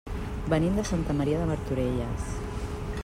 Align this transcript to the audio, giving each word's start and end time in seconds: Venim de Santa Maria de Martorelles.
Venim 0.53 0.79
de 0.79 0.85
Santa 0.91 1.17
Maria 1.19 1.43
de 1.43 1.49
Martorelles. 1.51 2.33